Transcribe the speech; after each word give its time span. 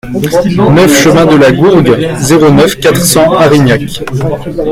neuf 0.73 0.95
chemin 0.99 1.27
de 1.27 1.35
la 1.35 1.51
Gourgue, 1.51 2.09
zéro 2.17 2.49
neuf, 2.49 2.75
quatre 2.79 2.99
cents 3.05 3.33
Arignac 3.33 3.83